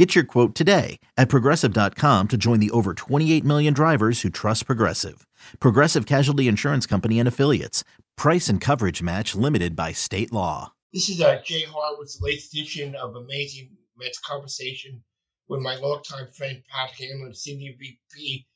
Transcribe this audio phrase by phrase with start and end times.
[0.00, 4.64] Get your quote today at progressive.com to join the over 28 million drivers who trust
[4.64, 5.26] Progressive.
[5.60, 7.84] Progressive Casualty Insurance Company and Affiliates.
[8.16, 10.72] Price and coverage match limited by state law.
[10.94, 15.02] This is uh, Jay the latest edition of Amazing Mets Conversation
[15.48, 18.46] with my longtime friend Pat Hanlon, Senior VP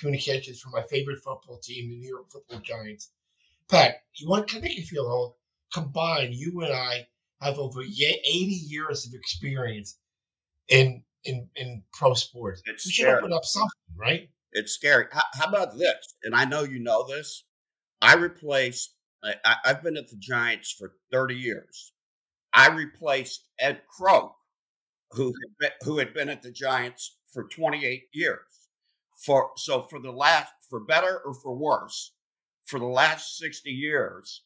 [0.00, 3.10] Communications for my favorite football team, the New York Football Giants.
[3.68, 5.34] Pat, you want to make you feel old?
[5.70, 7.08] Combined, you and I
[7.42, 9.98] have over 80 years of experience
[10.68, 12.62] in in in pro sports.
[12.66, 13.18] It's we should scary.
[13.18, 14.28] open up something, right?
[14.52, 15.06] It's scary.
[15.10, 16.14] How, how about this?
[16.22, 17.44] And I know you know this.
[18.00, 18.94] I replaced.
[19.22, 21.92] I, I've been at the Giants for 30 years.
[22.52, 24.36] I replaced Ed Croke,
[25.12, 28.40] who had been, who had been at the Giants for 28 years.
[29.16, 32.12] For so for the last, for better or for worse,
[32.66, 34.42] for the last 60 years,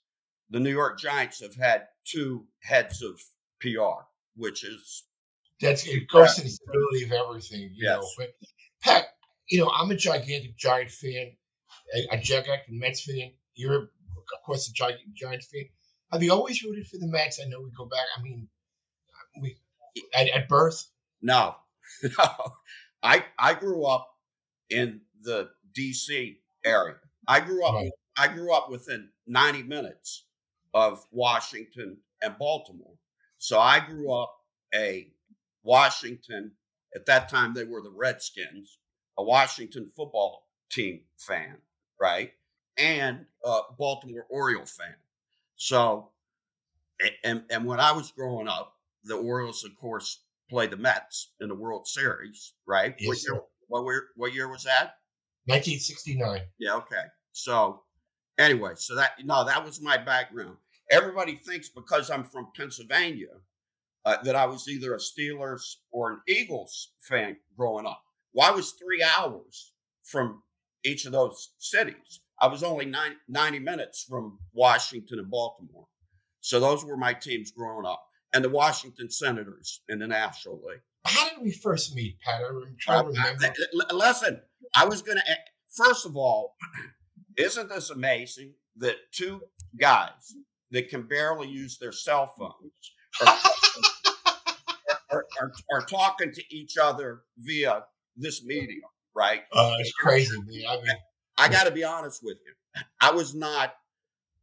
[0.51, 3.21] the New York Giants have had two heads of
[3.61, 4.05] PR,
[4.37, 5.05] which is
[5.61, 8.07] That's it goes to the stability of everything, you know.
[8.17, 8.29] But
[8.83, 9.07] Pat,
[9.49, 11.33] you know, I'm a gigantic Giant fan,
[11.95, 13.33] a, a gigantic Mets fan.
[13.55, 15.65] You're, of course, a giant Giants fan.
[16.13, 17.41] Have you always rooted for the Mets?
[17.45, 18.07] I know we go back.
[18.17, 18.49] I mean,
[19.41, 19.57] we
[20.15, 20.87] at, at birth.
[21.21, 21.57] No,
[22.03, 22.27] no.
[23.03, 24.09] I I grew up
[24.71, 26.39] in the D.C.
[26.65, 26.97] area.
[27.27, 27.75] I grew up.
[27.75, 27.91] Right.
[28.17, 30.25] I grew up within 90 minutes
[30.75, 32.95] of Washington and Baltimore.
[33.39, 34.35] So I grew up
[34.75, 35.09] a
[35.69, 36.53] Washington.
[36.95, 38.79] At that time, they were the Redskins,
[39.19, 41.59] a Washington football team fan,
[42.01, 42.33] right,
[42.79, 44.95] and a Baltimore Oriole fan.
[45.57, 46.09] So,
[47.23, 51.49] and and when I was growing up, the Orioles, of course, played the Mets in
[51.49, 52.95] the World Series, right?
[52.99, 53.43] Yes, what year?
[53.69, 54.07] What year?
[54.17, 54.95] What year was that?
[55.45, 56.41] 1969.
[56.59, 56.77] Yeah.
[56.77, 57.05] Okay.
[57.33, 57.83] So,
[58.39, 60.57] anyway, so that no, that was my background.
[60.91, 63.37] Everybody thinks because I'm from Pennsylvania
[64.05, 68.03] uh, that I was either a Steelers or an Eagles fan growing up.
[68.33, 69.73] Well, I was three hours
[70.05, 70.43] from
[70.85, 72.21] each of those cities.
[72.41, 75.87] I was only nine, 90 minutes from Washington and Baltimore.
[76.41, 78.05] So those were my teams growing up.
[78.33, 80.81] And the Washington Senators in the National League.
[81.07, 82.43] How did we first meet, Pat?
[82.45, 83.47] I'm trying to remember.
[83.47, 84.41] Uh, listen,
[84.77, 85.25] I was going to,
[85.75, 86.55] first of all,
[87.39, 89.41] isn't this amazing that two
[89.81, 90.35] guys
[90.71, 93.39] that can barely use their cell phones are,
[95.11, 97.85] are, are, are talking to each other via
[98.17, 98.83] this medium,
[99.15, 99.43] right?
[99.53, 100.63] Uh, it's crazy, man.
[100.69, 100.87] I mean,
[101.39, 102.83] I got to be honest with you.
[103.01, 103.75] I was not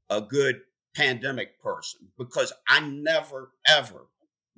[0.10, 0.62] a good
[0.96, 4.08] pandemic person because I never, ever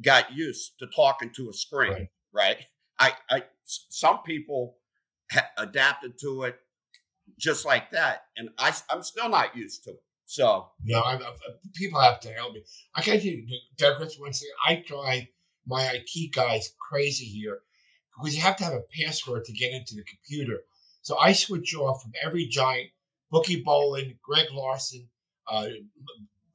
[0.02, 2.08] got used to talking to a screen, Right.
[2.34, 2.58] right?
[3.00, 4.78] I, I, some people
[5.32, 6.60] ha- adapted to it
[7.38, 10.04] just like that, and I, I'm still not used to it.
[10.30, 11.34] So, no, I, I,
[11.74, 12.64] people have to help me.
[12.94, 14.56] I you, digress one second.
[14.66, 15.24] I drive
[15.66, 17.60] my IT guys crazy here
[18.14, 20.60] because you have to have a password to get into the computer.
[21.02, 22.90] So I switch off from every giant,
[23.32, 25.08] Bookie Bolin, Greg Larson,
[25.50, 25.68] uh,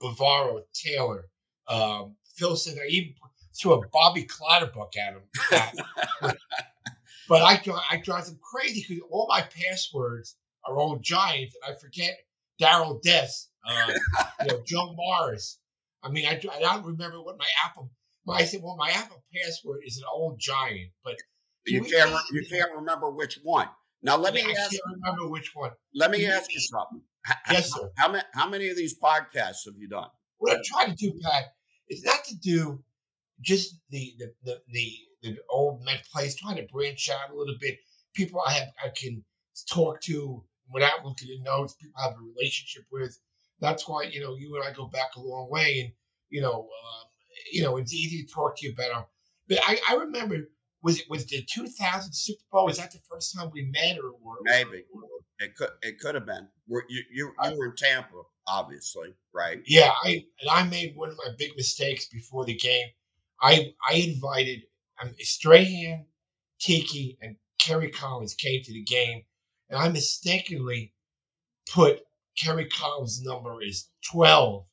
[0.03, 1.31] Bavaro, Taylor,
[1.67, 3.15] um, Phil said I even
[3.59, 5.23] threw a Bobby Clatterbuck at him.
[6.21, 6.37] but,
[7.29, 11.79] but I, I drive them crazy because all my passwords are all giants, and I
[11.79, 12.19] forget
[12.63, 13.93] Darrell Dess, uh,
[14.41, 15.59] you know, Joe Morris.
[16.05, 17.91] I mean, I, I don't remember what my Apple.
[18.25, 21.17] My, I said, well, my Apple password is an old giant, but
[21.67, 23.69] you can't re- you can't remember which one.
[24.03, 25.73] Now let me I ask can't remember which one.
[25.95, 27.03] let me ask you something.
[27.51, 27.91] Yes, sir.
[27.99, 30.09] How many how many of these podcasts have you done?
[30.39, 31.45] What I'm trying to do, Pat,
[31.89, 32.83] is not to do
[33.41, 34.93] just the the the the,
[35.23, 36.37] the old Met plays.
[36.37, 37.77] Trying to branch out a little bit.
[38.15, 39.25] People I have I can
[39.69, 41.75] talk to without looking at notes.
[41.75, 43.19] People have a relationship with.
[43.61, 45.93] That's why you know you and I go back a long way, and
[46.31, 47.07] you know um,
[47.53, 49.05] you know it's easy to talk to you better.
[49.49, 50.37] But I, I remember
[50.83, 52.67] was it was the 2000 Super Bowl?
[52.67, 54.85] Was that the first time we met, or, or Maybe.
[54.93, 55.03] or-
[55.41, 56.49] It could it could have been.
[56.69, 59.61] Were you you, you were in Tampa, obviously, right?
[59.67, 62.87] Yeah, I and I made one of my big mistakes before the game.
[63.41, 64.63] I I invited
[65.01, 66.07] um, Strahan,
[66.61, 69.23] Tiki, and Kerry Collins came to the game,
[69.73, 70.93] and I mistakenly
[71.73, 72.01] put
[72.39, 74.67] Kerry Collins' number is twelve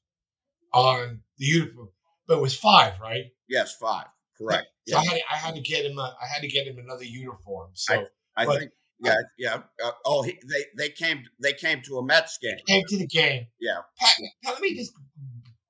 [0.74, 1.90] on the uniform,
[2.28, 3.26] but it was five, right?
[3.48, 4.06] Yes, five.
[4.38, 4.68] Correct.
[4.88, 5.00] So Yeah.
[5.02, 7.72] I had I had to get him a, I had to get him another uniform.
[7.74, 8.06] So
[8.36, 9.62] I but- think Yeah, yeah.
[9.84, 12.58] Uh, oh, he, they they came they came to a Mets game.
[12.68, 13.48] Came to the game.
[13.60, 13.80] Yeah.
[13.98, 14.94] Pat, Pat, let me just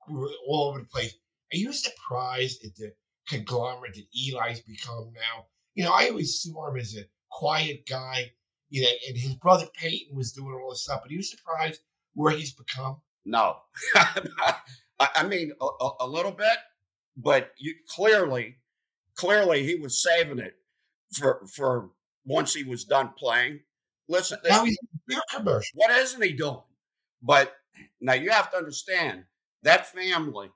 [0.08, 1.14] all over the place.
[1.52, 2.92] Are you surprised at the
[3.28, 5.46] conglomerate that Eli's become now?
[5.74, 8.32] You know, I always saw him as a quiet guy.
[8.70, 11.00] You know, and his brother Peyton was doing all this stuff.
[11.02, 11.80] But are you surprised
[12.14, 12.96] where he's become?
[13.24, 13.56] No,
[15.00, 16.56] I mean a, a, little bit,
[17.16, 18.56] but you clearly,
[19.14, 20.54] clearly he was saving it
[21.12, 21.90] for for
[22.24, 23.60] once he was done playing.
[24.08, 25.70] Listen, now he's beer commercial.
[25.74, 26.62] What isn't he doing?
[27.22, 27.54] But
[28.00, 29.24] now you have to understand
[29.62, 30.50] that family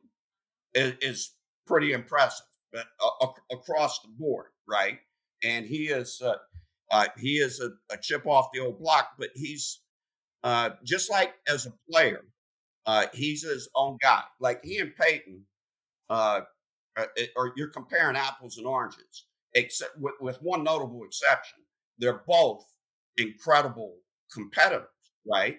[0.75, 1.31] is, is
[1.67, 4.99] pretty impressive uh, across the board, right?
[5.43, 6.37] And he is uh,
[6.91, 9.81] uh, he is a, a, chip off the old block, but he's
[10.43, 12.21] uh, just like as a player,
[12.87, 14.23] uh, he's his own guy.
[14.41, 15.43] Like he and Peyton,
[16.11, 16.43] uh,
[17.37, 21.59] or you're comparing apples and oranges, except with, with one notable exception.
[21.99, 22.65] They're both
[23.17, 23.97] incredible
[24.33, 24.89] competitors,
[25.31, 25.59] right?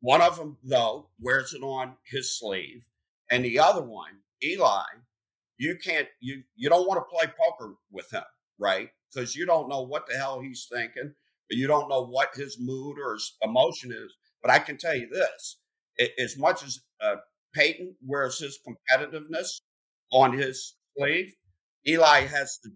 [0.00, 2.84] One of them, though, wears it on his sleeve,
[3.30, 4.12] and the other one,
[4.42, 4.84] Eli,
[5.58, 8.22] you can't you you don't want to play poker with him,
[8.58, 8.90] right?
[9.12, 11.14] Because you don't know what the hell he's thinking,
[11.48, 14.14] but you don't know what his mood or his emotion is.
[14.42, 15.58] But I can tell you this:
[16.18, 17.16] as much as uh,
[17.54, 19.60] Peyton wears his competitiveness
[20.12, 21.32] on his sleeve,
[21.86, 22.70] Eli has the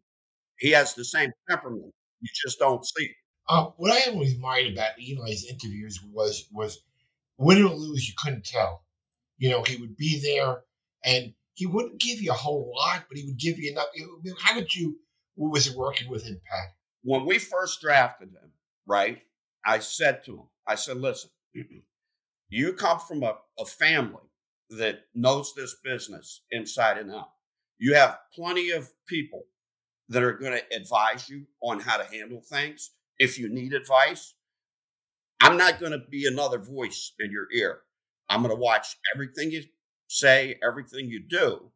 [0.59, 1.93] he has the same temperament.
[2.21, 3.17] You just don't see it.
[3.49, 6.79] Uh, what I always admired about Eli's interviews was was
[7.39, 8.85] win or lose, you couldn't tell.
[9.39, 10.63] You know, he would be there
[11.05, 13.89] and he wouldn't give you a whole lot, but he would give you enough.
[14.39, 14.99] How did you,
[15.35, 16.75] what was working with him, Pat?
[17.03, 18.51] When we first drafted him,
[18.87, 19.23] right,
[19.65, 21.31] I said to him, I said, listen,
[22.49, 24.23] you come from a, a family
[24.71, 27.31] that knows this business inside and out.
[27.79, 29.45] You have plenty of people
[30.09, 34.35] that are going to advise you on how to handle things if you need advice.
[35.41, 37.81] I'm not going to be another voice in your ear.
[38.29, 39.63] I'm going to watch everything you
[40.09, 41.71] say, everything you do.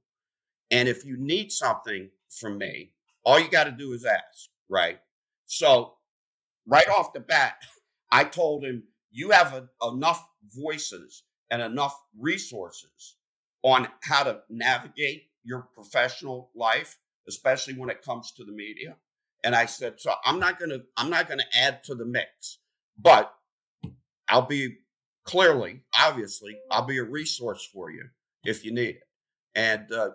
[0.70, 2.92] And if you need something from me,
[3.24, 4.98] all you got to do is ask, right?
[5.46, 5.94] So,
[6.66, 7.56] right off the bat,
[8.12, 13.16] I told him, you have a, enough voices and enough resources
[13.62, 16.98] on how to navigate your professional life,
[17.28, 18.96] especially when it comes to the media.
[19.44, 22.58] And I said, so I'm not gonna I'm not gonna add to the mix,
[22.98, 23.32] but
[24.28, 24.78] I'll be
[25.24, 28.04] clearly, obviously, I'll be a resource for you
[28.44, 29.02] if you need it.
[29.54, 30.10] And uh,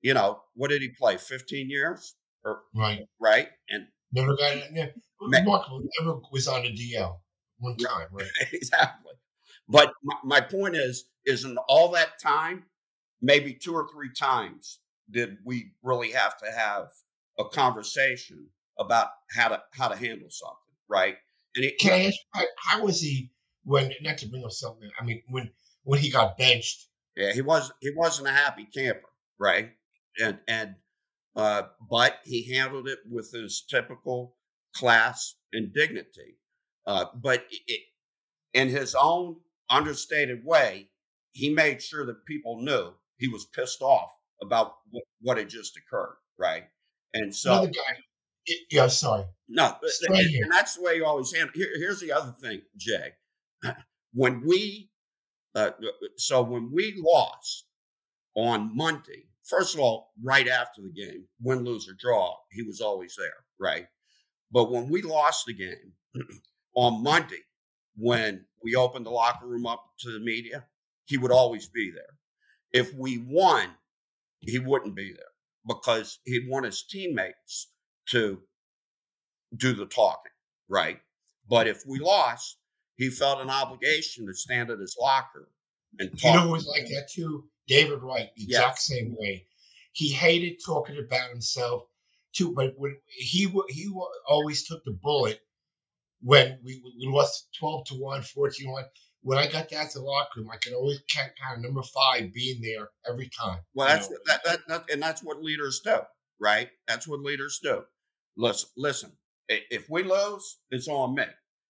[0.00, 1.16] you know, what did he play?
[1.16, 2.14] 15 years?
[2.44, 3.06] Or, right.
[3.20, 3.48] Right.
[3.68, 4.94] And never got it.
[5.20, 5.82] Remarkable.
[6.00, 7.16] Never was on a DL
[7.58, 8.26] one time, right?
[8.52, 9.12] exactly.
[9.68, 12.64] But my, my point is, is in all that time,
[13.20, 14.80] maybe two or three times
[15.10, 16.88] did we really have to have
[17.38, 18.48] a conversation
[18.78, 20.56] about how to how to handle something,
[20.88, 21.16] right?
[21.54, 23.30] And it, can I ask how, how was he
[23.64, 24.90] when not to bring up something?
[25.00, 25.50] I mean, when
[25.84, 26.88] when he got benched.
[27.16, 29.00] Yeah, he was he wasn't a happy camper,
[29.38, 29.70] right?
[30.20, 30.74] And and
[31.36, 34.36] uh, but he handled it with his typical
[34.74, 36.36] class and dignity.
[36.86, 37.80] Uh, but it,
[38.54, 39.36] in his own
[39.70, 40.88] understated way,
[41.32, 44.10] he made sure that people knew he was pissed off
[44.42, 46.64] about what, what had just occurred, right?
[47.14, 48.54] And so, another guy.
[48.70, 49.24] Yeah, sorry.
[49.48, 49.76] No,
[50.08, 51.52] and, and, that's the way you always handle.
[51.54, 53.12] Here, here's the other thing, Jay.
[54.14, 54.90] When we,
[55.54, 57.64] uh, uh, so when we lost
[58.34, 62.80] on Monday, first of all, right after the game, win, lose, or draw, he was
[62.80, 63.86] always there, right?
[64.50, 65.92] But when we lost the game
[66.74, 67.42] on Monday,
[67.96, 70.64] when we opened the locker room up to the media,
[71.06, 72.04] he would always be there.
[72.72, 73.68] If we won,
[74.40, 75.24] he wouldn't be there
[75.66, 77.68] because he'd want his teammates
[78.08, 78.40] to
[79.56, 80.32] do the talking,
[80.68, 81.00] right?
[81.48, 82.56] But if we lost,
[82.96, 85.48] he felt an obligation to stand at his locker
[85.98, 86.34] and talk.
[86.34, 87.44] You know who was like that too?
[87.66, 89.46] David Wright, the exact same way.
[89.92, 91.84] He hated talking about himself
[92.34, 93.92] too, but when he he
[94.26, 95.40] always took the bullet
[96.22, 98.84] when we, we lost 12 to 1, 14 to 1.
[99.22, 102.32] When I got that to the locker room, I could always count, count number five
[102.32, 103.58] being there every time.
[103.74, 105.98] Well, that's that, that, that, and that's what leaders do,
[106.40, 106.68] right?
[106.88, 107.82] That's what leaders do.
[108.36, 109.12] Listen, listen.
[109.48, 111.24] If we lose, it's on me.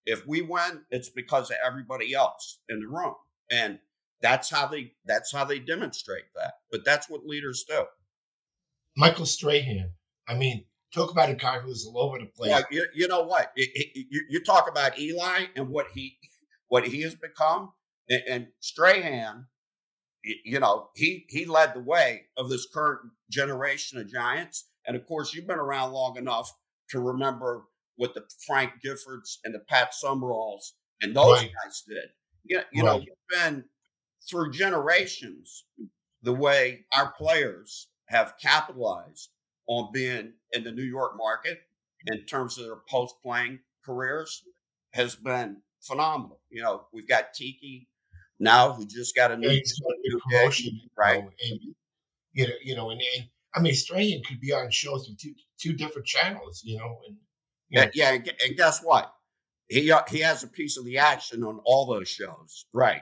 [0.05, 3.13] If we win, it's because of everybody else in the room,
[3.51, 3.79] and
[4.23, 6.53] that's how they that's how they demonstrate that.
[6.71, 7.83] But that's what leaders do.
[8.97, 9.91] Michael Strahan.
[10.27, 10.63] I mean,
[10.95, 12.51] talk about a guy who's all over the place.
[12.51, 13.51] Yeah, you, you know what?
[13.55, 16.17] It, it, you, you talk about Eli and what he
[16.69, 17.73] what he has become,
[18.09, 19.45] and, and Strahan.
[20.23, 25.05] You know, he he led the way of this current generation of Giants, and of
[25.05, 26.49] course, you've been around long enough
[26.91, 27.65] to remember
[27.97, 31.51] what the Frank Giffords and the Pat Summeralls and those right.
[31.63, 32.09] guys did.
[32.45, 32.93] You, you right.
[32.93, 33.65] know, you've been
[34.29, 35.65] through generations
[36.21, 39.29] the way our players have capitalized
[39.67, 41.59] on being in the New York market
[42.07, 44.43] in terms of their post playing careers
[44.93, 46.39] has been phenomenal.
[46.49, 47.87] You know, we've got Tiki
[48.39, 51.23] now who just got a new, new promotion, right?
[51.23, 51.59] and
[52.33, 55.33] you know, you know, and, and I mean, Strahan could be on shows with two
[55.59, 57.17] two different channels, you know, and
[57.69, 57.91] you know.
[57.93, 59.13] yeah, yeah, and guess what?
[59.67, 63.01] He uh, he has a piece of the action on all those shows, right?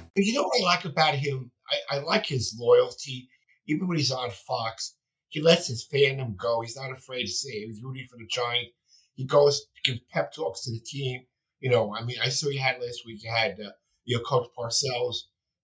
[0.15, 1.51] You know what I like about him?
[1.69, 3.29] I, I like his loyalty.
[3.67, 4.95] Even when he's on Fox,
[5.29, 6.61] he lets his fandom go.
[6.61, 7.65] He's not afraid to say.
[7.65, 8.71] He's rooting for the Giants.
[9.15, 11.21] He goes, gives pep talks to the team.
[11.59, 13.23] You know, I mean, I saw you had last week.
[13.23, 13.71] You had uh,
[14.03, 15.17] you know Coach Parcells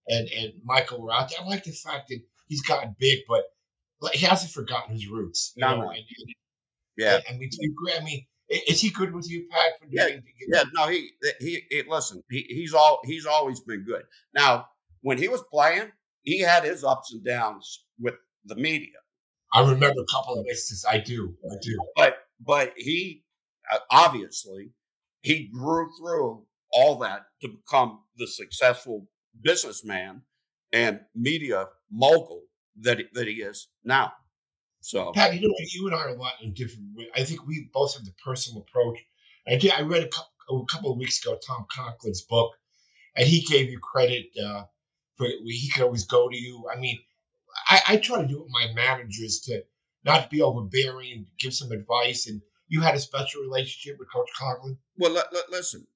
[0.06, 1.40] and and Michael were out there.
[1.40, 3.44] I like the fact that he's gotten big, but
[4.12, 5.52] he hasn't forgotten his roots.
[5.56, 6.34] You no, know, and, and,
[6.96, 7.18] yeah.
[7.28, 8.00] I mean, do you agree?
[8.00, 9.72] I mean, is he good with you, Pat?
[9.80, 10.08] for yeah,
[10.48, 10.62] yeah.
[10.74, 12.22] No, he, he he listen.
[12.30, 14.04] He, he's all he's always been good.
[14.34, 14.68] Now,
[15.02, 18.14] when he was playing, he had his ups and downs with
[18.44, 18.96] the media.
[19.52, 20.84] I remember a couple of instances.
[20.88, 21.34] I do.
[21.50, 21.78] I do.
[21.96, 23.24] But but he
[23.72, 24.70] uh, obviously
[25.22, 29.08] he grew through all that to become the successful
[29.42, 30.22] businessman
[30.72, 32.42] and media mogul
[32.80, 34.12] that that he is now.
[34.88, 35.74] So, Pat, you know what?
[35.74, 36.86] You and I are a lot in different.
[37.14, 38.98] I think we both have the personal approach.
[39.46, 39.70] I did.
[39.72, 42.52] I read a couple, a couple of weeks ago Tom Coughlin's book,
[43.14, 44.64] and he gave you credit uh,
[45.18, 46.64] for he could always go to you.
[46.74, 46.98] I mean,
[47.68, 49.62] I, I try to do it with my managers to
[50.06, 52.26] not be overbearing, and give some advice.
[52.26, 54.78] And you had a special relationship with Coach Coughlin.
[54.96, 55.86] Well, l- l- listen,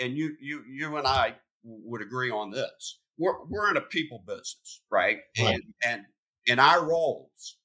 [0.00, 2.98] and you, you, you and I would agree on this.
[3.18, 5.18] We're we're in a people business, right?
[5.38, 5.54] right.
[5.54, 6.02] And and
[6.46, 7.56] in our roles,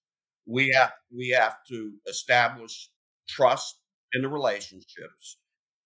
[0.48, 2.90] we have we have to establish
[3.28, 3.76] trust
[4.14, 5.38] in the relationships.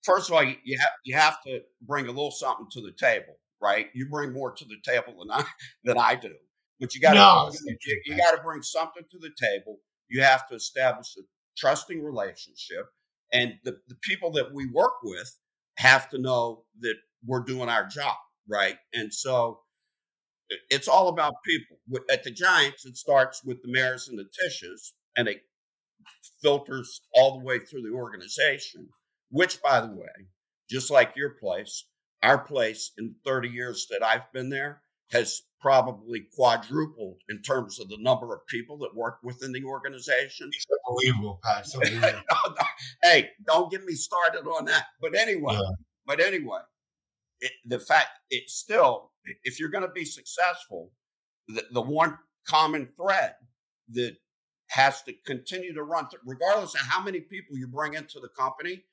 [0.04, 2.94] First of all, you, you have you have to bring a little something to the
[2.98, 3.88] table, right?
[3.94, 5.46] You bring more to the table than I
[5.84, 6.34] than I do.
[6.80, 9.78] But you got no, you, you got to bring something to the table.
[10.10, 11.22] You have to establish a
[11.58, 12.88] trusting relationship,
[13.32, 15.38] and the, the people that we work with
[15.78, 18.16] have to know that we're doing our job,
[18.48, 18.78] right?
[18.94, 19.62] And so
[20.70, 21.78] it's all about people.
[22.10, 25.42] At the Giants, it starts with the Maras and the Tisches, and it
[26.42, 28.88] filters all the way through the organization.
[29.30, 30.28] Which, by the way,
[30.70, 31.86] just like your place,
[32.24, 34.82] our place in 30 years that I've been there
[35.12, 40.50] has probably quadrupled in terms of the number of people that work within the organization.
[40.52, 41.66] It's unbelievable, Pat.
[41.74, 42.24] unbelievable.
[42.32, 42.54] Oh,
[43.04, 44.86] hey, don't get me started on that.
[45.00, 45.76] But anyway, yeah.
[46.06, 46.60] but anyway,
[47.42, 49.11] it, the fact it's still,
[49.44, 50.92] if you're going to be successful,
[51.48, 53.34] the, the one common thread
[53.90, 54.16] that
[54.70, 58.84] has to continue to run, regardless of how many people you bring into the company,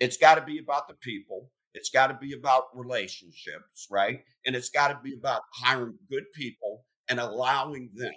[0.00, 4.20] it's got to be about the people it's got to be about relationships, right?
[4.44, 8.12] And it's got to be about hiring good people and allowing them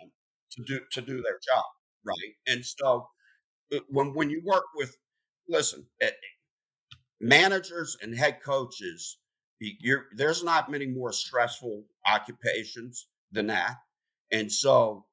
[0.52, 1.66] to do to do their job,
[2.04, 2.34] right?
[2.48, 3.08] And so
[3.74, 4.96] uh, when when you work with,
[5.48, 6.12] listen, eh,
[7.22, 9.18] managers and head coaches,
[10.16, 13.76] there's not many more stressful occupations than that,
[14.32, 15.06] and so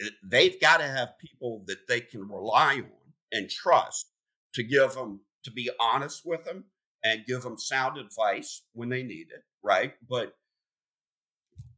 [0.00, 4.06] eh, they've got to have people that they can rely on and trust
[4.54, 6.64] to give them to be honest with them
[7.04, 9.94] and give them sound advice when they need it, right?
[10.08, 10.32] But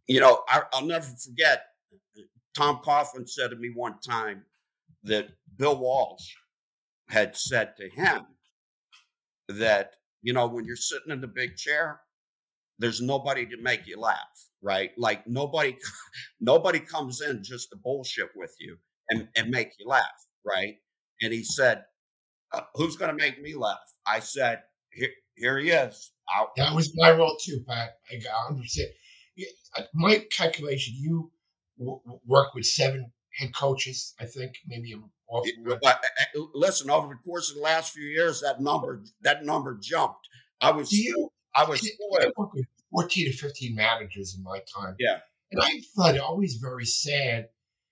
[0.07, 1.67] you know, I, will never forget.
[2.57, 4.43] Tom Coughlin said to me one time
[5.05, 6.35] that Bill Walsh
[7.09, 8.23] had said to him
[9.49, 12.01] that you know when you're sitting in the big chair,
[12.79, 14.91] there's nobody to make you laugh, right?
[14.97, 15.77] Like nobody,
[16.41, 18.77] nobody comes in just to bullshit with you
[19.11, 20.05] and, and make you laugh,
[20.45, 20.75] right?
[21.21, 21.85] And he said,
[22.53, 26.13] uh, "Who's going to make me laugh?" I said, here, here he is.
[26.37, 26.49] Out.
[26.57, 27.91] That was my role too, Pat.
[28.11, 28.17] I
[28.53, 28.61] 100%.
[29.77, 31.31] Uh, my calculation, you
[31.79, 35.47] w- work with seven head coaches, I think, maybe I'm off.
[35.65, 39.45] But, uh, uh, listen, over the course of the last few years, that number that
[39.45, 40.29] number jumped.
[40.61, 41.89] I was, you, I was,
[42.21, 44.97] I with 14 to 15 managers in my time.
[44.99, 45.19] Yeah.
[45.53, 47.49] And I thought it always very sad.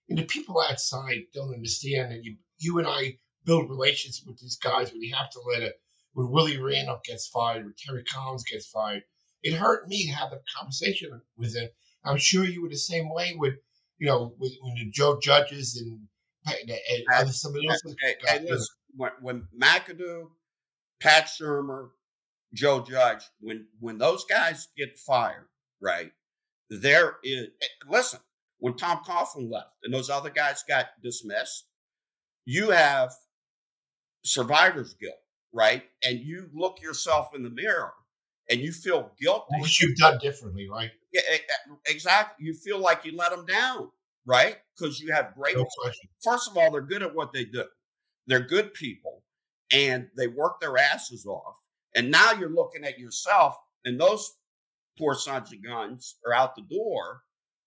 [0.08, 4.56] And the people outside don't understand that you, you and I build relationships with these
[4.56, 5.74] guys when you have to let it.
[6.12, 9.02] when Willie Randolph gets fired, when Terry Collins gets fired,
[9.42, 11.68] it hurt me to have the conversation with him.
[12.04, 13.54] I'm sure you were the same way with,
[13.98, 16.00] you know, with, when the Joe Judges and,
[16.46, 17.82] and, and other somebody else.
[18.00, 20.28] Hey, hey, listen, when, when McAdoo,
[21.00, 21.90] Pat Shurmur,
[22.54, 25.48] Joe Judge, when when those guys get fired,
[25.80, 26.12] right?
[26.70, 28.20] There is eh, listen,
[28.58, 31.66] when Tom Coughlin left and those other guys got dismissed,
[32.44, 33.12] you have
[34.24, 35.18] survivor's guilt,
[35.52, 35.82] right?
[36.02, 37.92] And you look yourself in the mirror
[38.50, 39.58] and you feel guilty.
[39.58, 40.90] What you've done differently, right?
[41.12, 41.20] Yeah,
[41.86, 42.46] exactly.
[42.46, 43.90] You feel like you let them down,
[44.24, 44.56] right?
[44.76, 45.56] Because you have great.
[45.56, 45.66] No
[46.22, 47.64] First of all, they're good at what they do.
[48.26, 49.22] They're good people,
[49.72, 51.56] and they work their asses off.
[51.94, 54.32] And now you're looking at yourself, and those
[54.98, 57.22] poor sons of guns are out the door,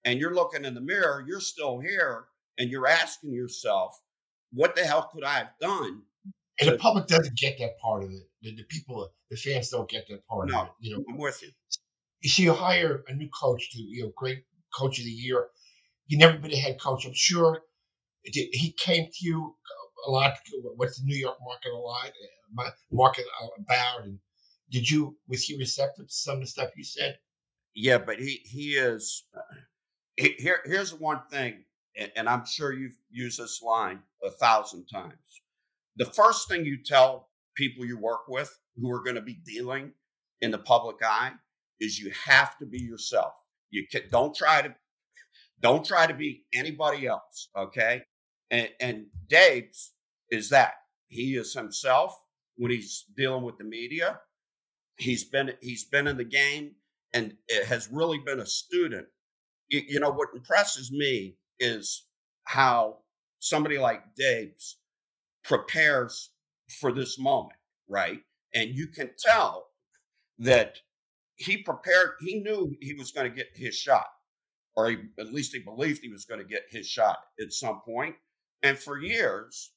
[0.06, 1.26] and you're looking in the mirror.
[1.28, 2.26] You're still here,
[2.58, 4.00] and you're asking yourself,
[4.52, 6.04] "What the hell could I have done
[6.60, 8.24] and the public doesn't get that part of it.
[8.42, 10.74] The, the people, the fans don't get that part no, of it.
[10.80, 11.50] You know, I'm with you.
[12.22, 14.44] You see, you hire a new coach to, you know, great
[14.78, 15.48] coach of the year.
[16.08, 17.06] You never been a head coach.
[17.06, 17.62] I'm sure
[18.24, 19.56] he came to you
[20.06, 20.34] a lot.
[20.76, 22.12] What's the New York market a lot?
[22.58, 23.26] Uh, market
[23.58, 24.20] about, and
[24.72, 27.18] did you was he receptive to some of the stuff you said?
[27.76, 29.24] Yeah, but he he is.
[30.18, 31.64] Here, here's one thing,
[32.16, 35.42] and I'm sure you've used this line a thousand times
[36.00, 39.92] the first thing you tell people you work with who are going to be dealing
[40.42, 41.34] in the public eye
[41.80, 43.34] is you have to be yourself.
[43.70, 44.74] You can, don't try to
[45.62, 47.50] don't try to be anybody else.
[47.56, 48.02] Okay,
[48.50, 49.92] and, and Daboll's
[50.32, 50.74] is that
[51.10, 52.18] he is himself
[52.56, 54.22] when he's dealing with the media.
[54.98, 56.76] He's been he's been in the game
[57.14, 57.34] and
[57.68, 59.08] has really been a student.
[59.68, 62.06] You, you know what impresses me is
[62.46, 63.00] how
[63.40, 64.78] somebody like Daboll's
[65.50, 66.30] prepares
[66.80, 67.58] for this moment,
[67.90, 68.20] right?
[68.54, 69.68] And you can tell
[70.38, 70.78] that
[71.36, 74.06] he prepared, he knew he was going to get his shot,
[74.76, 77.82] or he, at least he believed he was going to get his shot at some
[77.82, 78.16] point.
[78.62, 79.72] And for years,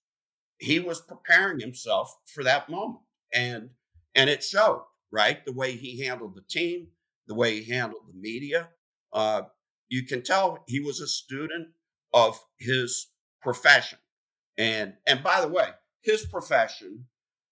[0.59, 3.01] he was preparing himself for that moment.
[3.35, 3.71] And
[4.15, 5.45] and it showed, right?
[5.47, 6.89] The way he handled the team,
[7.27, 8.69] the way he handled the media.
[9.13, 9.43] Uh,
[9.89, 11.69] you can tell he was a student
[12.13, 13.09] of his
[13.41, 13.99] profession.
[14.59, 15.69] And and by the way,
[16.03, 17.07] his profession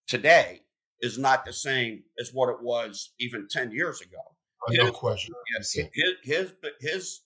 [0.07, 0.63] today
[1.01, 4.19] is not the same as what it was even 10 years ago.
[4.69, 5.35] Oh, no question.
[5.59, 5.77] His,
[6.23, 7.21] his his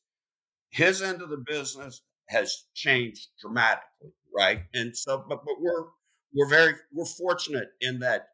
[0.70, 4.62] his end of the business has changed dramatically, right?
[4.72, 5.86] And so but but we're
[6.34, 8.28] we're very we're fortunate in that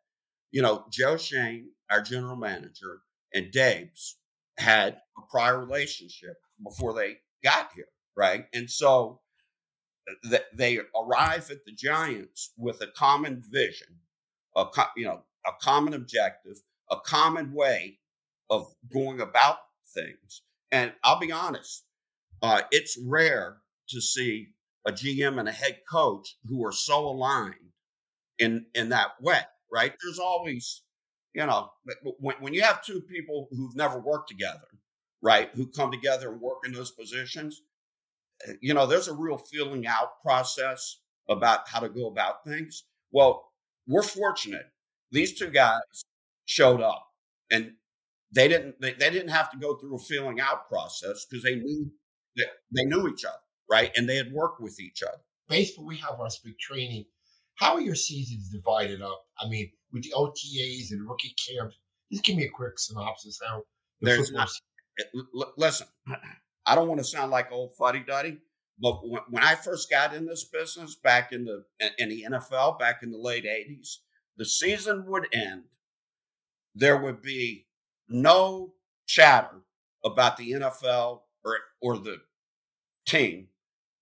[0.51, 3.01] you know Joe Schoen, our general manager,
[3.33, 4.17] and Daboll's
[4.59, 8.45] had a prior relationship before they got here, right?
[8.53, 9.21] And so
[10.25, 13.89] that they arrive at the Giants with a common vision,
[14.57, 16.59] a you know a common objective,
[16.91, 17.99] a common way
[18.49, 19.59] of going about
[19.95, 20.43] things.
[20.73, 21.85] And I'll be honest,
[22.43, 24.49] uh, it's rare to see
[24.87, 27.55] a GM and a head coach who are so aligned
[28.39, 29.41] in in that way,
[29.73, 29.93] right?
[30.03, 30.83] There's always,
[31.35, 31.71] you know,
[32.19, 34.69] when, when you have two people who've never worked together,
[35.23, 37.63] right, who come together and work in those positions,
[38.61, 42.85] you know, there's a real feeling out process about how to go about things.
[43.13, 43.51] Well,
[43.87, 44.67] we're fortunate.
[45.11, 45.81] These two guys
[46.47, 47.07] showed up
[47.51, 47.73] and
[48.33, 51.57] they didn't they, they didn't have to go through a feeling out process because they
[51.57, 51.91] knew
[52.37, 53.37] that they knew each other,
[53.71, 53.91] right?
[53.97, 55.19] And they had worked with each other.
[55.49, 57.05] Baseball, we have our spring training.
[57.57, 59.25] How are your seasons divided up?
[59.39, 61.77] I mean, with the OTAs and rookie camps,
[62.11, 63.41] just give me a quick synopsis.
[63.45, 63.65] How
[64.01, 64.49] the there's not,
[64.99, 65.21] eh,
[65.57, 65.87] listen,
[66.67, 68.39] I don't want to sound like old fuddy duddy,
[68.81, 71.65] but when, when I first got in this business back in the
[71.99, 73.99] in the NFL back in the late '80s,
[74.37, 75.65] the season would end.
[76.75, 77.67] There would be
[78.09, 78.75] no
[79.07, 79.63] chatter
[80.05, 82.19] about the NFL or or the
[83.07, 83.49] team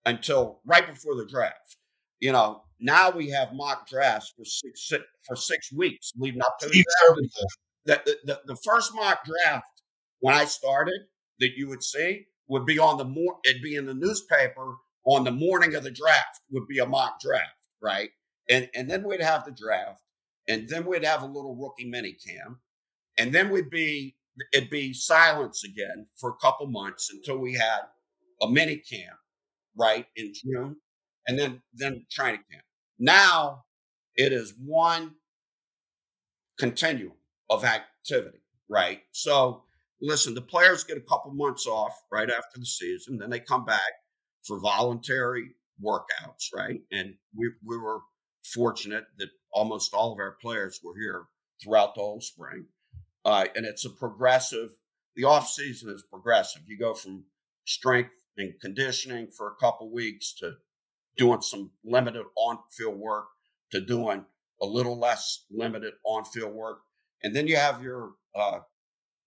[0.04, 1.76] until right before the draft.
[2.20, 4.92] You know, now we have mock drafts for six
[5.22, 7.48] for six weeks leading up to the draft.
[7.84, 9.82] The, the, the, the first mock draft
[10.20, 11.00] when I started
[11.40, 15.24] that you would see would be on the more it'd be in the newspaper on
[15.24, 18.10] the morning of the draft would be a mock draft, right?
[18.48, 20.02] And and then we'd have the draft,
[20.48, 22.58] and then we'd have a little rookie mini camp,
[23.18, 24.16] and then we'd be
[24.52, 27.80] it'd be silence again for a couple months until we had
[28.42, 29.18] a mini camp,
[29.76, 30.76] right, in June,
[31.26, 32.64] and then then training camp.
[32.98, 33.64] Now
[34.16, 35.14] it is one
[36.58, 37.12] continuum
[37.48, 39.00] of activity, right?
[39.12, 39.62] So
[40.00, 43.64] listen, the players get a couple months off right after the season, then they come
[43.64, 43.92] back
[44.44, 46.80] for voluntary workouts, right?
[46.90, 48.00] And we we were
[48.44, 51.24] fortunate that almost all of our players were here
[51.62, 52.66] throughout the whole spring.
[53.24, 54.70] Uh, and it's a progressive,
[55.16, 56.62] the off season is progressive.
[56.66, 57.24] You go from
[57.66, 60.54] strength and conditioning for a couple weeks to
[61.16, 63.26] doing some limited on field work
[63.72, 64.24] to doing
[64.62, 66.78] a little less limited on field work.
[67.22, 68.60] And then you have your uh,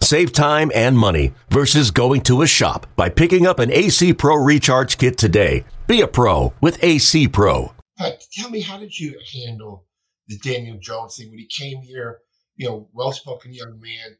[0.00, 4.36] Save time and money versus going to a shop by picking up an AC Pro
[4.36, 5.64] Recharge Kit today.
[5.86, 7.72] Be a pro with AC Pro.
[7.98, 9.86] Pat, tell me, how did you handle
[10.28, 12.20] the Daniel Jones thing when he came here?
[12.56, 14.16] You know, well-spoken young man,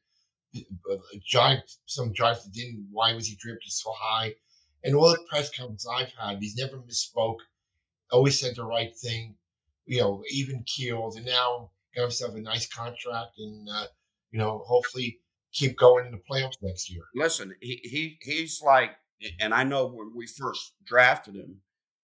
[0.90, 1.62] a giant.
[1.86, 2.88] Some giants didn't.
[2.90, 4.34] Why was he drafted so high?
[4.82, 7.38] And all the press conferences I've had, he's never misspoke.
[8.10, 9.36] Always said the right thing.
[9.84, 13.86] You know, even keeled, and now got himself a nice contract, and uh,
[14.30, 15.20] you know, hopefully
[15.56, 17.02] keep going in the playoffs next year.
[17.14, 18.90] Listen, he he he's like,
[19.40, 21.56] and I know when we first drafted him,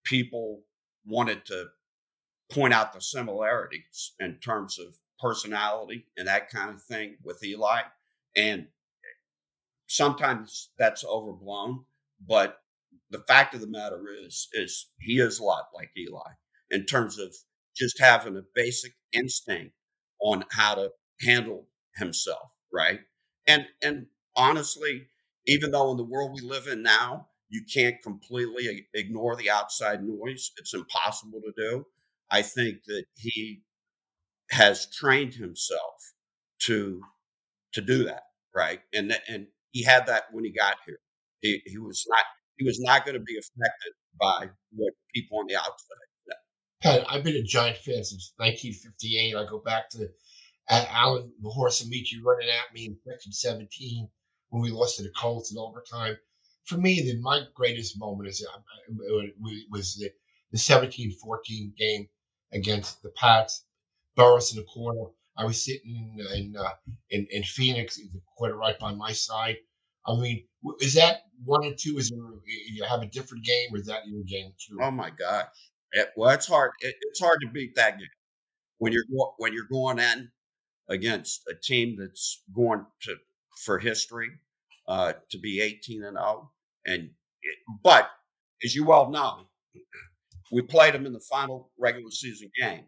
[0.04, 0.62] people
[1.06, 1.66] wanted to
[2.50, 7.82] point out the similarities in terms of personality and that kind of thing with Eli.
[8.36, 8.66] And
[9.86, 11.84] sometimes that's overblown,
[12.26, 12.58] but
[13.10, 16.30] the fact of the matter is, is he is a lot like Eli
[16.70, 17.34] in terms of
[17.76, 19.74] just having a basic instinct
[20.20, 23.00] on how to handle himself, right?
[23.46, 25.06] And and honestly,
[25.46, 30.02] even though in the world we live in now, you can't completely ignore the outside
[30.02, 30.52] noise.
[30.58, 31.86] It's impossible to do.
[32.30, 33.62] I think that he
[34.50, 36.12] has trained himself
[36.66, 37.00] to
[37.74, 38.22] to do that,
[38.54, 38.80] right?
[38.94, 40.98] And and he had that when he got here.
[41.40, 42.24] He he was not
[42.58, 45.98] he was not going to be affected by what people on the outside.
[46.82, 49.36] Pat, I've been a Giant fan since 1958.
[49.36, 50.08] I go back to
[50.68, 54.08] Alan the Horse Ameche running at me in section 17
[54.50, 56.16] when we lost to the Colts in overtime.
[56.64, 58.58] For me, the, my greatest moment is uh,
[59.70, 60.10] was the,
[60.52, 62.08] the 17-14 game
[62.52, 63.64] against the Pats.
[64.14, 65.10] Burress in the corner.
[65.36, 66.68] I was sitting in uh,
[67.10, 69.56] in, in Phoenix, the corner right by my side.
[70.06, 70.44] I mean,
[70.80, 71.96] is that one or two?
[71.96, 74.78] Is you have a different game, or is that your game too?
[74.82, 75.46] Oh my God!
[75.92, 76.72] It, well, it's hard.
[76.80, 78.08] It, it's hard to beat that game
[78.78, 79.04] when you're
[79.38, 80.30] when you're going in
[80.92, 83.16] against a team that's going to
[83.64, 84.28] for history
[84.86, 86.50] uh, to be 18 and 0.
[86.86, 87.10] And
[87.42, 88.10] it, but
[88.62, 89.46] as you all know,
[90.52, 92.84] we played them in the final regular season game.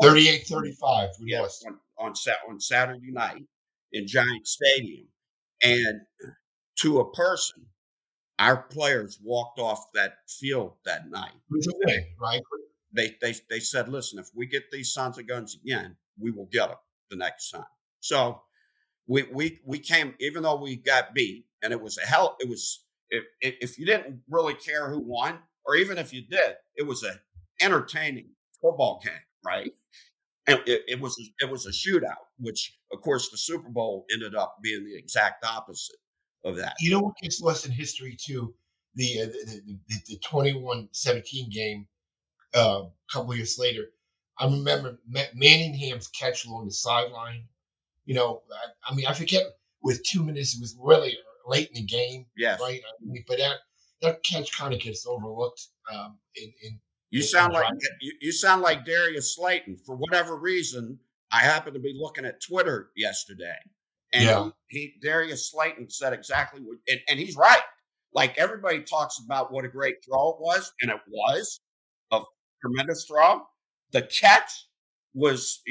[0.00, 1.08] 38 35.
[1.20, 1.66] We yes, lost.
[1.98, 2.14] On, on,
[2.48, 3.42] on Saturday night
[3.92, 5.08] in Giant Stadium.
[5.62, 6.00] And
[6.78, 7.66] to a person,
[8.38, 11.32] our players walked off that field that night.
[12.22, 12.40] right?
[12.94, 16.48] They, they, they said, listen, if we get these sons of guns again, we will
[16.50, 16.78] get them
[17.10, 17.64] the next time.
[18.00, 18.42] So
[19.06, 22.48] we we we came even though we got beat and it was a hell it
[22.48, 26.86] was if if you didn't really care who won or even if you did it
[26.86, 27.20] was a
[27.60, 28.30] entertaining
[28.62, 29.12] football game
[29.44, 29.72] right?
[30.46, 34.34] And it, it was it was a shootout which of course the Super Bowl ended
[34.34, 35.96] up being the exact opposite
[36.44, 36.74] of that.
[36.80, 38.54] You know what gets lost in history too?
[38.94, 41.86] The uh, the, the, the 21-17 game
[42.54, 43.90] uh, a couple years later
[44.40, 44.98] I remember
[45.34, 47.44] Manningham's catch along the sideline.
[48.06, 49.44] You know, I, I, mean, I forget
[49.82, 52.24] with two minutes, it was really late in the game.
[52.36, 52.58] Yes.
[52.60, 52.80] Right.
[52.82, 53.56] I mean, but that
[54.00, 55.60] that catch kind of gets overlooked.
[55.92, 57.66] Um, in, in you sound like
[58.00, 59.76] you, you sound like Darius Slayton.
[59.84, 60.98] For whatever reason,
[61.32, 63.56] I happened to be looking at Twitter yesterday,
[64.14, 64.48] and yeah.
[64.68, 67.60] he Darius Slayton said exactly what, and, and he's right.
[68.14, 71.60] Like everybody talks about what a great throw it was, and it was
[72.10, 72.20] a
[72.62, 73.42] tremendous throw
[73.92, 74.66] the catch
[75.14, 75.62] was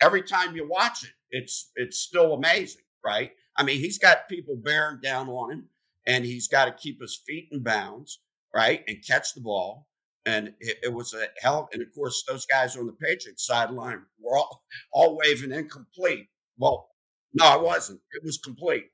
[0.00, 3.32] every time you watch it, it's it's still amazing, right?
[3.56, 5.68] I mean, he's got people bearing down on him,
[6.06, 8.20] and he's got to keep his feet in bounds,
[8.54, 9.86] right, and catch the ball.
[10.26, 11.68] And it, it was a hell.
[11.72, 16.28] And of course, those guys on the Patriots sideline were all all waving incomplete.
[16.58, 16.90] Well,
[17.34, 18.00] no, it wasn't.
[18.12, 18.86] It was complete.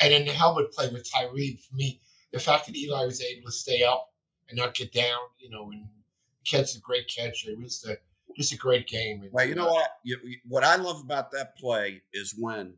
[0.00, 2.00] And then the helmet play with Tyree, for me,
[2.32, 4.08] the fact that Eli was able to stay up
[4.48, 5.86] and not get down, you know, and
[6.48, 7.46] catch a great catch.
[7.46, 7.98] It was the,
[8.36, 9.22] just a great game.
[9.22, 9.88] And, well, you know what?
[10.04, 12.74] You, what I love about that play is when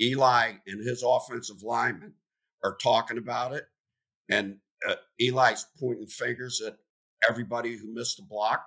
[0.00, 2.14] Eli and his offensive linemen
[2.64, 3.64] are talking about it,
[4.28, 4.56] and
[4.88, 6.76] uh, Eli's pointing fingers at
[7.28, 8.64] everybody who missed a block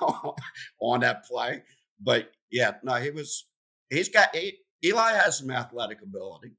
[0.80, 1.62] on that play.
[2.00, 3.46] But yeah, no, he was.
[3.90, 6.52] He's got he, Eli has some athletic ability.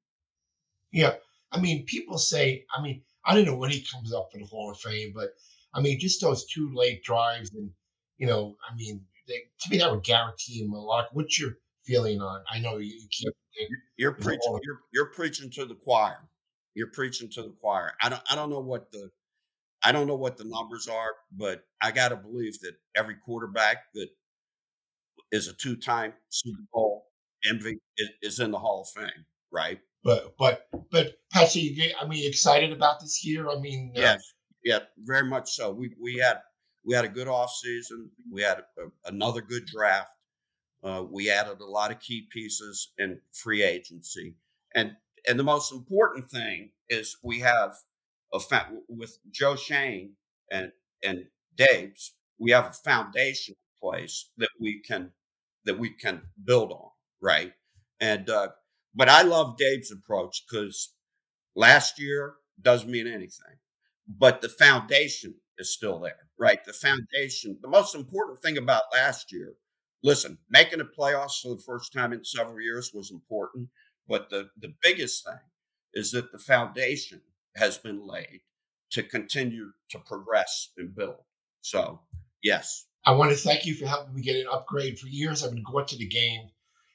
[0.92, 1.16] Yeah,
[1.52, 4.46] I mean, people say, I mean, I don't know when he comes up for the
[4.46, 5.32] Hall of Fame, but
[5.78, 7.70] I mean, just those two late drives, and
[8.18, 11.08] you know, I mean, they, to me that would guarantee him a lot.
[11.14, 11.52] What's your
[11.86, 12.42] feeling on?
[12.52, 13.34] I know you, you keep.
[13.96, 14.60] You're preaching.
[14.64, 16.18] You're, you're preaching to the choir.
[16.74, 17.94] You're preaching to the choir.
[18.02, 18.22] I don't.
[18.30, 19.12] I don't know what the.
[19.84, 23.84] I don't know what the numbers are, but I got to believe that every quarterback
[23.94, 24.10] that
[25.32, 27.06] is a two-time Super Bowl
[27.48, 29.80] MVP is, is in the Hall of Fame, right?
[30.04, 33.50] But but but Patsy, I mean, excited about this year.
[33.50, 34.34] I mean, uh, yes,
[34.68, 35.72] yeah, very much so.
[35.72, 36.40] We we had
[36.86, 38.12] we had a good off season.
[38.32, 40.12] We had a, another good draft.
[40.84, 44.36] Uh, we added a lot of key pieces in free agency,
[44.76, 44.94] and
[45.28, 47.74] and the most important thing is we have
[48.34, 50.14] a fa- with Joe Schoen
[50.52, 50.72] and
[51.04, 51.26] and
[51.58, 55.12] Daboll's, we have a foundation place that we can
[55.66, 56.90] that we can build on,
[57.22, 57.54] right?
[58.00, 58.50] And uh,
[58.96, 60.94] but I love Daboll's approach because
[61.56, 63.58] last year doesn't mean anything,
[64.08, 66.64] but the foundation is still there, right?
[66.64, 69.54] The foundation, the most important thing about last year,
[70.04, 73.70] listen, making the playoffs for the first time in several years was important,
[74.08, 75.40] but the, the biggest thing
[75.94, 77.22] is that the foundation
[77.56, 78.42] has been laid
[78.92, 81.18] to continue to progress and build.
[81.62, 82.00] So,
[82.44, 82.86] yes.
[83.06, 85.00] I want to thank you for helping me get an upgrade.
[85.00, 86.50] For years, I've been going to the game,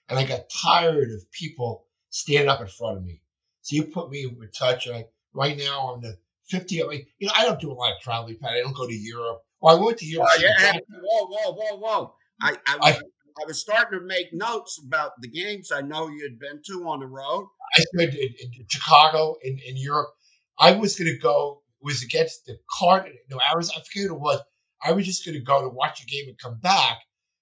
[0.09, 3.21] and I got tired of people standing up in front of me.
[3.63, 6.17] So you put me in touch, and I, right now I'm the
[6.49, 6.83] 50.
[6.83, 8.53] I mean, you know, I don't do a lot of traveling, Pat.
[8.53, 9.43] I don't go to Europe.
[9.61, 10.29] Well, I went to Europe.
[10.33, 12.15] Oh, yeah, whoa, whoa, whoa, whoa!
[12.41, 16.25] I, I, I, I, was starting to make notes about the games I know you
[16.25, 17.47] had been to on the road.
[17.77, 20.11] I spent in, in Chicago in, in Europe.
[20.59, 21.61] I was going to go.
[21.85, 23.11] Was against the card.
[23.29, 23.71] No, I was.
[23.71, 24.41] I forget who it was.
[24.85, 26.99] I was just going to go to watch a game and come back.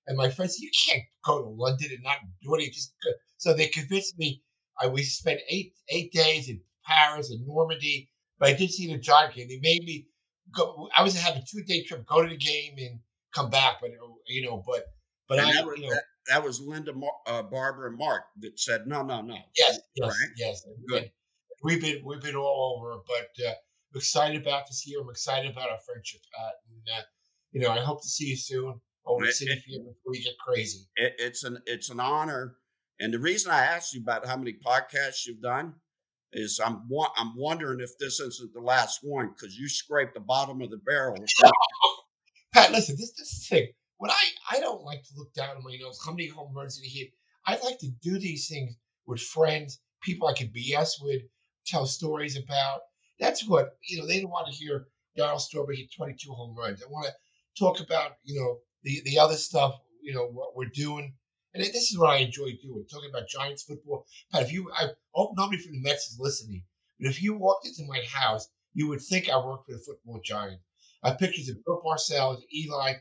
[0.06, 2.94] And my friend said, "You can't go to London and not do anything." Just
[3.36, 4.42] so they convinced me.
[4.80, 8.98] I we spent eight eight days in Paris and Normandy but I did see the
[8.98, 9.48] Giant game.
[9.48, 10.08] They made me
[10.52, 10.88] go.
[10.96, 12.98] I was having a two day trip, go to the game and
[13.32, 13.76] come back.
[13.80, 13.90] But
[14.26, 14.84] you know, but
[15.28, 16.92] but and I, that was, you know, that, that was Linda,
[17.26, 19.36] uh, Barbara, and Mark that said no, no, no.
[19.56, 20.30] Yes, yes, right?
[20.36, 20.66] yes.
[20.88, 21.10] Good.
[21.62, 25.00] We've been we've been all over, but uh, I'm excited about this year.
[25.02, 26.52] I'm excited about our friendship, Pat.
[26.70, 27.02] And uh,
[27.52, 30.34] you know, I hope to see you soon over the Citi Field before we get
[30.44, 30.86] crazy.
[30.96, 32.56] It, it's an it's an honor.
[32.98, 35.74] And the reason I asked you about how many podcasts you've done
[36.32, 40.60] is I'm I'm wondering if this isn't the last one because you scraped the bottom
[40.62, 41.16] of the barrel.
[42.54, 43.68] Pat, listen, this this is the thing.
[43.98, 45.98] When I I don't like to look down on my nose.
[46.04, 47.10] How many home runs did he hit?
[47.46, 51.22] I like to do these things with friends, people I can BS with,
[51.66, 52.80] tell stories about.
[53.18, 54.06] That's what you know.
[54.06, 54.86] They don't want to hear
[55.18, 56.82] Darryl Strawberry hit 22 home runs.
[56.82, 57.12] I want to
[57.58, 59.74] talk about you know the the other stuff.
[60.02, 61.14] You know what we're doing
[61.54, 64.06] and this is what I enjoy doing, talking about Giants football.
[64.32, 66.62] But if you, I hope nobody from the Mets is listening,
[66.98, 70.20] but if you walked into my house, you would think I worked for the football
[70.24, 70.60] giant.
[71.02, 72.94] I have pictures of Bill Parcells, Eli,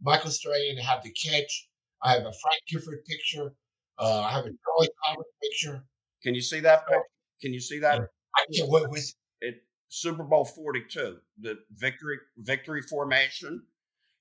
[0.00, 1.68] Michael Strahan have the catch.
[2.02, 3.54] I have a Frank Gifford picture.
[3.98, 5.84] Uh, I have a Charlie Thomas picture.
[6.22, 6.86] Can you see that?
[6.86, 7.02] Picture?
[7.40, 8.00] Can you see that?
[8.36, 8.68] I can't.
[8.68, 9.62] What was it?
[9.88, 13.62] Super Bowl Forty Two, the victory victory formation,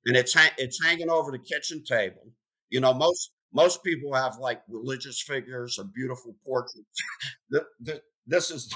[0.05, 2.33] and it's ha- it's hanging over the kitchen table.
[2.69, 7.03] You know, most most people have like religious figures or beautiful portraits.
[7.49, 8.73] the, the, this is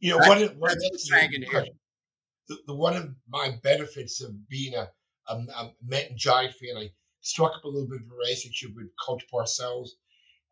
[0.00, 0.76] you know what, it, what
[2.48, 4.88] the, the, one of my benefits of being a,
[5.28, 8.70] a, a Met and Giant fan, I struck up a little bit of a relationship
[8.74, 9.90] with Coach Parcells.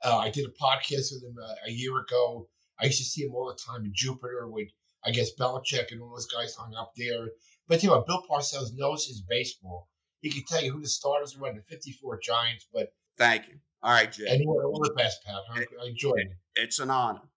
[0.04, 2.48] Uh, I did a podcast with him uh, a year ago.
[2.80, 4.68] I used to see him all the time in Jupiter with,
[5.04, 7.28] I guess, Belichick and all those guys hung up there.
[7.66, 9.88] But you know, Bill Parcells knows his baseball.
[10.20, 12.66] He can tell you who the starters were on the 54 Giants.
[12.72, 13.54] But thank you.
[13.82, 14.26] All right, Jay.
[14.28, 15.36] And all the best, Pat.
[15.50, 16.36] I, I enjoyed it.
[16.56, 17.20] It's an honor.